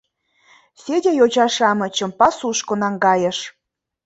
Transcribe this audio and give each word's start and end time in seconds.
Федя 0.83 1.11
йоча-шамычым 1.19 2.11
пасушко 2.19 2.73
наҥгайыш. 2.81 3.37